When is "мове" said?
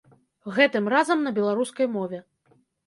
2.01-2.25